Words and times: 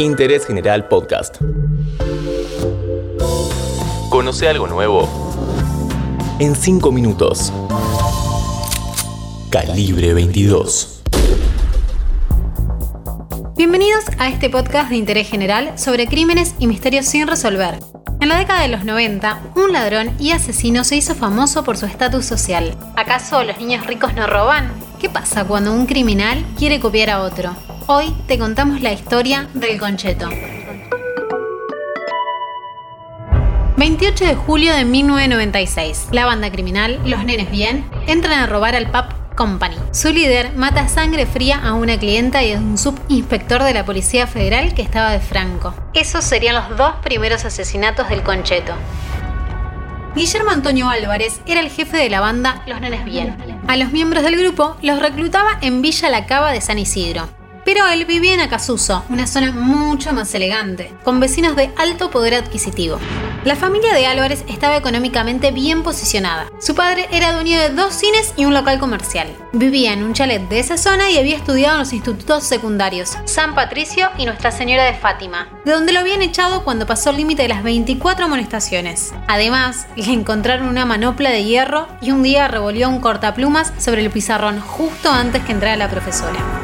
Interés 0.00 0.46
General 0.46 0.88
Podcast. 0.88 1.36
Conoce 4.08 4.48
algo 4.48 4.66
nuevo 4.66 5.06
en 6.38 6.56
5 6.56 6.90
minutos. 6.90 7.52
Calibre 9.50 10.14
22. 10.14 11.02
Bienvenidos 13.58 14.04
a 14.18 14.30
este 14.30 14.48
podcast 14.48 14.88
de 14.88 14.96
interés 14.96 15.28
general 15.28 15.78
sobre 15.78 16.06
crímenes 16.06 16.54
y 16.58 16.66
misterios 16.66 17.04
sin 17.04 17.26
resolver. 17.26 17.78
En 18.22 18.30
la 18.30 18.38
década 18.38 18.62
de 18.62 18.68
los 18.68 18.86
90, 18.86 19.52
un 19.54 19.72
ladrón 19.74 20.12
y 20.18 20.30
asesino 20.30 20.82
se 20.84 20.96
hizo 20.96 21.14
famoso 21.14 21.62
por 21.62 21.76
su 21.76 21.84
estatus 21.84 22.24
social. 22.24 22.74
¿Acaso 22.96 23.44
los 23.44 23.58
niños 23.58 23.86
ricos 23.86 24.14
no 24.14 24.26
roban? 24.26 24.72
¿Qué 24.98 25.10
pasa 25.10 25.44
cuando 25.44 25.74
un 25.74 25.84
criminal 25.84 26.42
quiere 26.56 26.80
copiar 26.80 27.10
a 27.10 27.20
otro? 27.20 27.54
Hoy 27.92 28.14
te 28.28 28.38
contamos 28.38 28.82
la 28.82 28.92
historia 28.92 29.48
del 29.52 29.76
concheto. 29.80 30.28
28 33.78 34.26
de 34.26 34.34
julio 34.36 34.72
de 34.72 34.84
1996. 34.84 36.10
La 36.12 36.24
banda 36.24 36.52
criminal, 36.52 37.00
Los 37.04 37.24
Nenes 37.24 37.50
Bien, 37.50 37.84
entran 38.06 38.38
a 38.38 38.46
robar 38.46 38.76
al 38.76 38.92
pub 38.92 39.06
Company. 39.34 39.74
Su 39.90 40.10
líder 40.10 40.52
mata 40.54 40.86
sangre 40.86 41.26
fría 41.26 41.58
a 41.58 41.74
una 41.74 41.98
clienta 41.98 42.44
y 42.44 42.52
a 42.52 42.58
un 42.58 42.78
subinspector 42.78 43.64
de 43.64 43.74
la 43.74 43.84
Policía 43.84 44.28
Federal 44.28 44.72
que 44.72 44.82
estaba 44.82 45.10
de 45.10 45.18
Franco. 45.18 45.74
Esos 45.92 46.22
serían 46.22 46.54
los 46.54 46.76
dos 46.78 46.92
primeros 47.02 47.44
asesinatos 47.44 48.08
del 48.08 48.22
concheto. 48.22 48.72
Guillermo 50.14 50.52
Antonio 50.52 50.88
Álvarez 50.88 51.40
era 51.44 51.58
el 51.58 51.70
jefe 51.70 51.96
de 51.96 52.08
la 52.08 52.20
banda 52.20 52.62
Los 52.68 52.80
Nenes 52.80 53.04
Bien. 53.04 53.36
A 53.66 53.76
los 53.76 53.90
miembros 53.90 54.22
del 54.22 54.36
grupo 54.36 54.76
los 54.80 55.00
reclutaba 55.00 55.58
en 55.60 55.82
Villa 55.82 56.08
La 56.08 56.26
Cava 56.26 56.52
de 56.52 56.60
San 56.60 56.78
Isidro. 56.78 57.39
Pero 57.72 57.86
él 57.86 58.04
vivía 58.04 58.34
en 58.34 58.40
Acasuso, 58.40 59.04
una 59.10 59.28
zona 59.28 59.52
mucho 59.52 60.12
más 60.12 60.34
elegante, 60.34 60.92
con 61.04 61.20
vecinos 61.20 61.54
de 61.54 61.70
alto 61.76 62.10
poder 62.10 62.34
adquisitivo. 62.34 62.98
La 63.44 63.54
familia 63.54 63.94
de 63.94 64.06
Álvarez 64.06 64.44
estaba 64.48 64.76
económicamente 64.76 65.52
bien 65.52 65.84
posicionada. 65.84 66.50
Su 66.58 66.74
padre 66.74 67.06
era 67.12 67.32
dueño 67.32 67.60
de 67.60 67.70
dos 67.70 67.94
cines 67.94 68.34
y 68.36 68.44
un 68.44 68.54
local 68.54 68.80
comercial. 68.80 69.28
Vivía 69.52 69.92
en 69.92 70.02
un 70.02 70.14
chalet 70.14 70.48
de 70.48 70.58
esa 70.58 70.76
zona 70.76 71.12
y 71.12 71.18
había 71.18 71.36
estudiado 71.36 71.74
en 71.74 71.78
los 71.82 71.92
institutos 71.92 72.42
secundarios 72.42 73.16
San 73.24 73.54
Patricio 73.54 74.10
y 74.18 74.24
Nuestra 74.24 74.50
Señora 74.50 74.82
de 74.82 74.94
Fátima, 74.94 75.48
de 75.64 75.70
donde 75.70 75.92
lo 75.92 76.00
habían 76.00 76.22
echado 76.22 76.64
cuando 76.64 76.88
pasó 76.88 77.10
el 77.10 77.18
límite 77.18 77.42
de 77.42 77.50
las 77.50 77.62
24 77.62 78.24
amonestaciones. 78.24 79.14
Además, 79.28 79.86
le 79.94 80.12
encontraron 80.12 80.66
una 80.66 80.86
manopla 80.86 81.30
de 81.30 81.44
hierro 81.44 81.86
y 82.00 82.10
un 82.10 82.24
día 82.24 82.48
revolvió 82.48 82.88
un 82.88 82.98
cortaplumas 82.98 83.72
sobre 83.78 84.02
el 84.02 84.10
pizarrón 84.10 84.58
justo 84.58 85.12
antes 85.12 85.44
que 85.44 85.52
entrara 85.52 85.76
la 85.76 85.88
profesora 85.88 86.59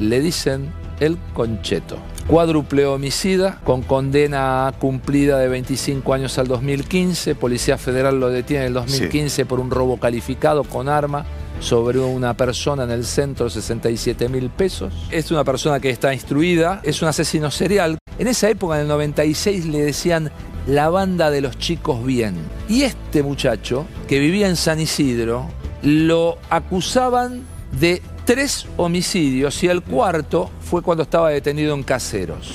le 0.00 0.20
dicen 0.20 0.72
el 0.98 1.16
concheto. 1.34 1.96
Cuádruple 2.26 2.86
homicida 2.86 3.60
con 3.64 3.82
condena 3.82 4.72
cumplida 4.78 5.38
de 5.38 5.48
25 5.48 6.14
años 6.14 6.38
al 6.38 6.46
2015. 6.46 7.34
Policía 7.34 7.78
Federal 7.78 8.20
lo 8.20 8.28
detiene 8.28 8.64
en 8.64 8.68
el 8.68 8.74
2015 8.74 9.46
por 9.46 9.60
un 9.60 9.70
robo 9.70 9.98
calificado 9.98 10.64
con 10.64 10.88
arma 10.88 11.24
sobre 11.60 11.98
una 11.98 12.34
persona 12.34 12.84
en 12.84 12.90
el 12.90 13.04
centro, 13.04 13.50
67 13.50 14.28
mil 14.28 14.50
pesos. 14.50 14.92
Es 15.10 15.30
una 15.30 15.44
persona 15.44 15.80
que 15.80 15.90
está 15.90 16.12
instruida, 16.14 16.80
es 16.84 17.02
un 17.02 17.08
asesino 17.08 17.50
serial. 17.50 17.98
En 18.18 18.28
esa 18.28 18.48
época, 18.48 18.76
en 18.76 18.82
el 18.82 18.88
96, 18.88 19.66
le 19.66 19.82
decían 19.82 20.30
la 20.66 20.88
banda 20.88 21.30
de 21.30 21.40
los 21.40 21.58
chicos 21.58 22.04
bien. 22.04 22.36
Y 22.68 22.82
este 22.82 23.22
muchacho, 23.22 23.86
que 24.08 24.18
vivía 24.18 24.48
en 24.48 24.56
San 24.56 24.80
Isidro, 24.80 25.48
lo 25.82 26.38
acusaban 26.48 27.42
de 27.78 28.02
tres 28.30 28.64
homicidios 28.76 29.60
y 29.64 29.66
el 29.66 29.82
cuarto 29.82 30.52
fue 30.60 30.82
cuando 30.82 31.02
estaba 31.02 31.30
detenido 31.30 31.74
en 31.74 31.82
Caseros. 31.82 32.54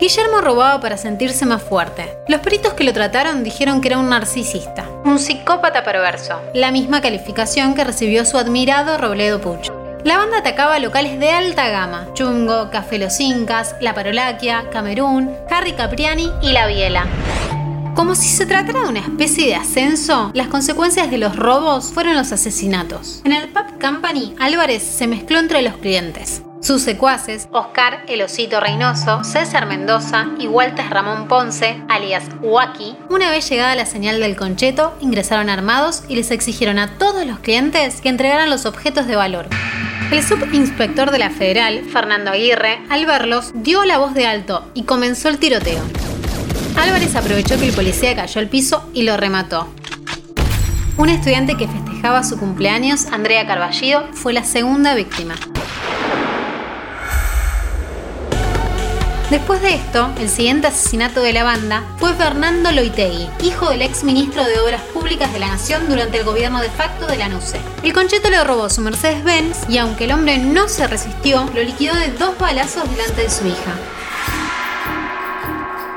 Guillermo 0.00 0.40
robaba 0.40 0.80
para 0.80 0.96
sentirse 0.96 1.44
más 1.44 1.62
fuerte. 1.62 2.16
Los 2.26 2.40
peritos 2.40 2.72
que 2.72 2.84
lo 2.84 2.94
trataron 2.94 3.44
dijeron 3.44 3.82
que 3.82 3.88
era 3.88 3.98
un 3.98 4.08
narcisista, 4.08 4.88
un 5.04 5.18
psicópata 5.18 5.84
perverso, 5.84 6.40
la 6.54 6.72
misma 6.72 7.02
calificación 7.02 7.74
que 7.74 7.84
recibió 7.84 8.24
su 8.24 8.38
admirado 8.38 8.96
Robledo 8.96 9.42
Puch. 9.42 9.70
La 10.04 10.16
banda 10.16 10.38
atacaba 10.38 10.78
locales 10.78 11.20
de 11.20 11.28
alta 11.28 11.68
gama, 11.68 12.08
Chungo, 12.14 12.70
Café 12.70 12.96
Los 12.96 13.20
Incas, 13.20 13.76
La 13.82 13.92
Parolaquia, 13.92 14.64
Camerún, 14.72 15.36
Harry 15.50 15.72
Capriani 15.72 16.32
y 16.40 16.52
La 16.52 16.66
Biela. 16.66 17.06
Como 18.00 18.14
si 18.14 18.28
se 18.30 18.46
tratara 18.46 18.84
de 18.84 18.88
una 18.88 19.00
especie 19.00 19.46
de 19.46 19.56
ascenso, 19.56 20.30
las 20.32 20.48
consecuencias 20.48 21.10
de 21.10 21.18
los 21.18 21.36
robos 21.36 21.92
fueron 21.92 22.14
los 22.16 22.32
asesinatos. 22.32 23.20
En 23.26 23.32
el 23.34 23.50
Pub 23.50 23.78
Company, 23.78 24.34
Álvarez 24.38 24.82
se 24.82 25.06
mezcló 25.06 25.38
entre 25.38 25.60
los 25.60 25.76
clientes. 25.76 26.42
Sus 26.62 26.80
secuaces, 26.80 27.46
Oscar 27.52 28.04
El 28.08 28.22
Osito 28.22 28.58
Reynoso, 28.58 29.22
César 29.22 29.66
Mendoza 29.66 30.28
y 30.38 30.46
Walter 30.46 30.88
Ramón 30.88 31.28
Ponce, 31.28 31.82
alias 31.90 32.24
Waki, 32.40 32.96
una 33.10 33.30
vez 33.30 33.46
llegada 33.50 33.74
la 33.74 33.84
señal 33.84 34.18
del 34.18 34.34
concheto, 34.34 34.96
ingresaron 35.02 35.50
armados 35.50 36.04
y 36.08 36.16
les 36.16 36.30
exigieron 36.30 36.78
a 36.78 36.96
todos 36.96 37.26
los 37.26 37.40
clientes 37.40 38.00
que 38.00 38.08
entregaran 38.08 38.48
los 38.48 38.64
objetos 38.64 39.08
de 39.08 39.16
valor. 39.16 39.46
El 40.10 40.24
subinspector 40.24 41.10
de 41.10 41.18
la 41.18 41.28
Federal, 41.28 41.84
Fernando 41.84 42.30
Aguirre, 42.30 42.80
al 42.88 43.04
verlos, 43.04 43.50
dio 43.52 43.84
la 43.84 43.98
voz 43.98 44.14
de 44.14 44.26
alto 44.26 44.64
y 44.72 44.84
comenzó 44.84 45.28
el 45.28 45.36
tiroteo. 45.36 45.82
Álvarez 46.80 47.14
aprovechó 47.14 47.58
que 47.58 47.68
el 47.68 47.74
policía 47.74 48.16
cayó 48.16 48.40
al 48.40 48.48
piso 48.48 48.88
y 48.94 49.02
lo 49.02 49.16
remató. 49.16 49.68
Un 50.96 51.10
estudiante 51.10 51.56
que 51.56 51.68
festejaba 51.68 52.24
su 52.24 52.38
cumpleaños, 52.38 53.06
Andrea 53.06 53.46
Carballido, 53.46 54.08
fue 54.12 54.32
la 54.32 54.44
segunda 54.44 54.94
víctima. 54.94 55.34
Después 59.30 59.62
de 59.62 59.74
esto, 59.74 60.10
el 60.18 60.28
siguiente 60.28 60.66
asesinato 60.66 61.20
de 61.22 61.32
la 61.32 61.44
banda 61.44 61.84
fue 61.98 62.12
Fernando 62.14 62.72
Loitegui, 62.72 63.28
hijo 63.44 63.70
del 63.70 63.82
ex 63.82 64.02
ministro 64.02 64.44
de 64.44 64.58
Obras 64.58 64.82
Públicas 64.92 65.32
de 65.32 65.38
la 65.38 65.46
Nación 65.46 65.88
durante 65.88 66.18
el 66.18 66.24
gobierno 66.24 66.60
de 66.60 66.68
facto 66.68 67.06
de 67.06 67.16
la 67.16 67.28
NUCE. 67.28 67.60
El 67.84 67.92
concheto 67.92 68.28
le 68.28 68.42
robó 68.42 68.68
su 68.68 68.80
Mercedes-Benz 68.80 69.68
y 69.68 69.78
aunque 69.78 70.04
el 70.04 70.12
hombre 70.12 70.38
no 70.38 70.68
se 70.68 70.88
resistió, 70.88 71.48
lo 71.54 71.62
liquidó 71.62 71.94
de 71.94 72.10
dos 72.12 72.36
balazos 72.38 72.90
delante 72.90 73.22
de 73.22 73.30
su 73.30 73.46
hija. 73.46 73.74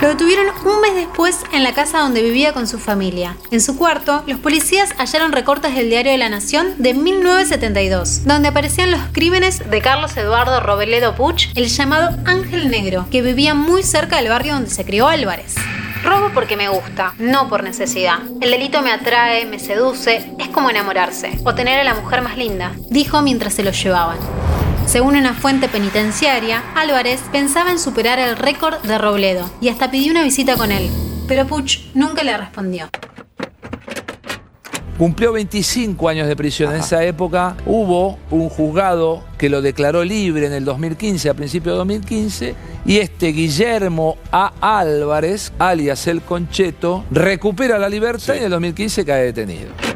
Lo 0.00 0.06
detuvieron 0.06 0.46
un 0.64 0.80
mes 0.80 0.94
después 0.94 1.40
en 1.52 1.64
la 1.64 1.74
casa 1.74 1.98
donde 1.98 2.22
vivía 2.22 2.52
con 2.52 2.68
su 2.68 2.78
familia. 2.78 3.36
En 3.50 3.60
su 3.60 3.76
cuarto, 3.76 4.22
los 4.28 4.38
policías 4.38 4.92
hallaron 4.96 5.32
recortes 5.32 5.74
del 5.74 5.90
Diario 5.90 6.12
de 6.12 6.18
la 6.18 6.28
Nación 6.28 6.74
de 6.78 6.94
1972, 6.94 8.24
donde 8.24 8.48
aparecían 8.48 8.92
los 8.92 9.00
crímenes 9.10 9.68
de 9.68 9.80
Carlos 9.80 10.16
Eduardo 10.16 10.60
Robeledo 10.60 11.16
Puch, 11.16 11.48
el 11.56 11.66
llamado 11.66 12.16
Ángel 12.26 12.70
Negro, 12.70 13.06
que 13.10 13.22
vivía 13.22 13.54
muy 13.54 13.82
cerca 13.82 14.18
del 14.18 14.28
barrio 14.28 14.54
donde 14.54 14.70
se 14.70 14.84
crió 14.84 15.08
Álvarez. 15.08 15.56
Robo 16.04 16.30
porque 16.32 16.56
me 16.56 16.68
gusta, 16.68 17.14
no 17.18 17.48
por 17.48 17.64
necesidad. 17.64 18.20
El 18.40 18.52
delito 18.52 18.82
me 18.82 18.92
atrae, 18.92 19.46
me 19.46 19.58
seduce, 19.58 20.30
es 20.38 20.48
como 20.48 20.70
enamorarse, 20.70 21.40
o 21.44 21.56
tener 21.56 21.80
a 21.80 21.84
la 21.84 21.94
mujer 21.94 22.22
más 22.22 22.36
linda, 22.36 22.70
dijo 22.88 23.20
mientras 23.20 23.54
se 23.54 23.64
lo 23.64 23.72
llevaban. 23.72 24.18
Según 24.88 25.16
una 25.16 25.34
fuente 25.34 25.68
penitenciaria, 25.68 26.64
Álvarez 26.74 27.20
pensaba 27.30 27.70
en 27.70 27.78
superar 27.78 28.18
el 28.18 28.36
récord 28.36 28.78
de 28.80 28.96
Robledo 28.96 29.50
y 29.60 29.68
hasta 29.68 29.90
pidió 29.90 30.10
una 30.12 30.24
visita 30.24 30.56
con 30.56 30.72
él, 30.72 30.88
pero 31.28 31.46
Puch 31.46 31.92
nunca 31.92 32.24
le 32.24 32.34
respondió. 32.34 32.88
Cumplió 34.96 35.34
25 35.34 36.08
años 36.08 36.26
de 36.26 36.34
prisión. 36.34 36.74
En 36.74 36.80
esa 36.80 37.04
época 37.04 37.54
hubo 37.66 38.18
un 38.30 38.48
juzgado 38.48 39.22
que 39.36 39.50
lo 39.50 39.60
declaró 39.60 40.02
libre 40.04 40.46
en 40.46 40.54
el 40.54 40.64
2015, 40.64 41.28
a 41.28 41.34
principios 41.34 41.74
de 41.74 41.78
2015, 41.80 42.54
y 42.86 42.96
este 42.96 43.26
Guillermo 43.26 44.16
A. 44.32 44.54
Álvarez, 44.80 45.52
alias 45.58 46.06
El 46.06 46.22
Concheto, 46.22 47.04
recupera 47.10 47.78
la 47.78 47.90
libertad 47.90 48.32
y 48.32 48.38
en 48.38 48.44
el 48.44 48.50
2015 48.52 49.04
cae 49.04 49.24
detenido. 49.24 49.87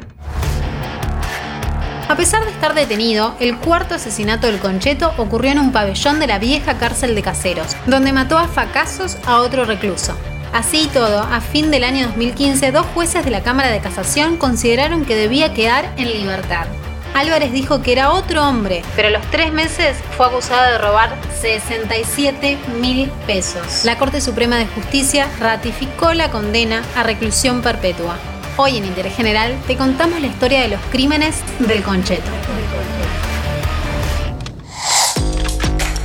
A 2.13 2.17
pesar 2.17 2.45
de 2.45 2.51
estar 2.51 2.75
detenido, 2.75 3.35
el 3.41 3.57
cuarto 3.57 3.95
asesinato 3.95 4.47
del 4.47 4.61
Concheto 4.61 5.15
ocurrió 5.17 5.53
en 5.53 5.59
un 5.59 5.73
pabellón 5.73 6.21
de 6.21 6.27
la 6.27 6.39
vieja 6.39 6.77
cárcel 6.77 7.15
de 7.15 7.23
Caseros, 7.23 7.75
donde 7.87 8.13
mató 8.13 8.37
a 8.37 8.49
facazos 8.49 9.17
a 9.25 9.39
otro 9.39 9.65
recluso. 9.65 10.15
Así 10.53 10.83
y 10.83 10.87
todo, 10.89 11.21
a 11.21 11.41
fin 11.41 11.71
del 11.71 11.85
año 11.85 12.09
2015, 12.09 12.71
dos 12.71 12.85
jueces 12.93 13.25
de 13.25 13.31
la 13.31 13.43
Cámara 13.43 13.71
de 13.71 13.81
Casación 13.81 14.37
consideraron 14.37 15.07
que 15.07 15.17
debía 15.17 15.55
quedar 15.55 15.91
en 15.97 16.13
libertad. 16.13 16.67
Álvarez 17.15 17.51
dijo 17.51 17.81
que 17.81 17.93
era 17.93 18.13
otro 18.13 18.47
hombre, 18.47 18.83
pero 18.95 19.09
a 19.09 19.13
los 19.13 19.27
tres 19.31 19.51
meses 19.51 19.97
fue 20.15 20.27
acusado 20.27 20.71
de 20.71 20.77
robar 20.77 21.17
67 21.41 22.59
mil 22.79 23.11
pesos. 23.27 23.87
La 23.87 23.97
Corte 23.97 24.21
Suprema 24.21 24.59
de 24.59 24.67
Justicia 24.67 25.29
ratificó 25.41 26.13
la 26.13 26.31
condena 26.31 26.83
a 26.95 27.05
reclusión 27.05 27.63
perpetua. 27.63 28.19
Hoy 28.57 28.77
en 28.77 28.85
Interés 28.85 29.17
General 29.17 29.59
te 29.67 29.77
contamos 29.79 30.21
la 30.21 30.27
historia 30.27 30.61
de 30.61 30.69
los 30.69 30.81
crímenes 30.91 31.37
del 31.59 31.83
Concheto. 31.83 32.31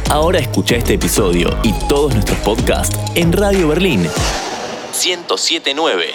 Ahora 0.10 0.40
escucha 0.40 0.78
este 0.78 0.94
episodio 0.94 1.50
y 1.64 1.74
todos 1.90 2.14
nuestros 2.14 2.38
podcasts 2.40 2.98
en 3.16 3.34
Radio 3.34 3.68
Berlín 3.68 4.08
1079 5.04 6.12